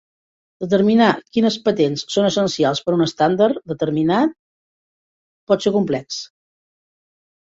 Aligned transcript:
Determinar 0.63 1.09
quines 1.37 1.57
patents 1.67 2.03
són 2.13 2.29
essencials 2.29 2.81
per 2.87 2.95
a 2.95 2.97
un 2.97 3.05
estàndard 3.05 3.59
determinat 3.73 4.33
pot 5.51 5.67
ser 5.67 5.75
complex. 5.79 6.17